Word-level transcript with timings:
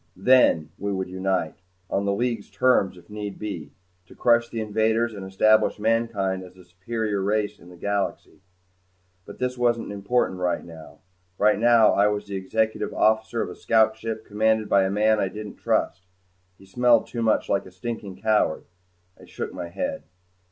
Then 0.17 0.71
we 0.79 0.91
would 0.91 1.09
unite 1.09 1.57
on 1.87 2.05
the 2.05 2.11
League's 2.11 2.49
terms 2.49 2.97
if 2.97 3.07
need 3.07 3.37
be 3.37 3.71
to 4.07 4.15
crush 4.15 4.49
the 4.49 4.59
invaders 4.59 5.13
and 5.13 5.23
establish 5.23 5.77
mankind 5.77 6.41
as 6.43 6.55
the 6.55 6.63
supreme 6.65 7.23
race 7.23 7.59
in 7.59 7.69
the 7.69 7.77
galaxy. 7.77 8.41
But 9.27 9.37
this 9.37 9.59
wasn't 9.59 9.91
important 9.91 10.39
right 10.39 10.65
now. 10.65 11.01
Right 11.37 11.59
now 11.59 11.91
I 11.93 12.07
was 12.07 12.25
the 12.25 12.35
Executive 12.35 12.95
Officer 12.95 13.43
of 13.43 13.49
a 13.51 13.55
scout 13.55 13.95
ship 13.95 14.25
commanded 14.25 14.67
by 14.67 14.85
a 14.85 14.89
man 14.89 15.19
I 15.19 15.27
didn't 15.27 15.57
trust. 15.57 16.07
He 16.57 16.65
smelled 16.65 17.05
too 17.05 17.21
much 17.21 17.47
like 17.47 17.67
a 17.67 17.71
stinking 17.71 18.23
coward. 18.23 18.63
I 19.19 19.25
shook 19.25 19.53
my 19.53 19.67
head. 19.69 20.01